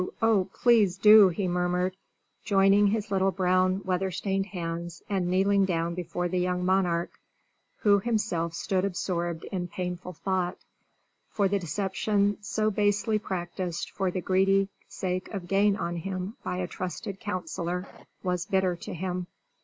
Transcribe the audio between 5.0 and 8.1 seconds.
and kneeling down before the young monarch, who